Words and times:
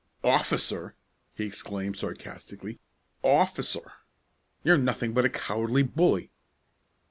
"Officer!" 0.23 0.95
he 1.35 1.43
exclaimed 1.45 1.95
sarcastically; 1.95 2.79
"officer! 3.23 3.91
You're 4.63 4.79
nothing 4.79 5.13
but 5.13 5.25
a 5.25 5.29
cowardly 5.29 5.83
bully!" 5.83 6.31